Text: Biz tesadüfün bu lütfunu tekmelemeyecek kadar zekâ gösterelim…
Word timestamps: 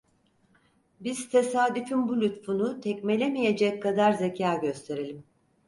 Biz 1.01 1.29
tesadüfün 1.29 2.09
bu 2.09 2.21
lütfunu 2.21 2.81
tekmelemeyecek 2.81 3.83
kadar 3.83 4.13
zekâ 4.13 4.55
gösterelim… 4.55 5.23